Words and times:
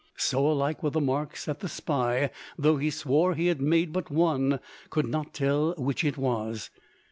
So 0.17 0.47
alike 0.51 0.81
were 0.81 0.89
the 0.89 0.99
marks 0.99 1.45
that 1.45 1.59
the 1.59 1.69
spy, 1.69 2.31
though 2.57 2.77
he 2.77 2.89
swore 2.89 3.35
he 3.35 3.45
had 3.45 3.61
made 3.61 3.93
but 3.93 4.09
one, 4.09 4.59
could 4.89 5.05
not 5.05 5.31
tell 5.31 5.75
which 5.77 6.03
it 6.03 6.17
was. 6.17 6.71